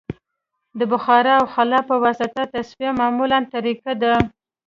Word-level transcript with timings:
د 0.79 0.81
بخار 0.91 1.25
او 1.39 1.43
خلا 1.53 1.79
په 1.89 1.95
واسطه 2.03 2.41
تصفیه 2.53 2.91
معموله 2.99 3.37
طریقه 3.55 3.91
ده 4.01 4.13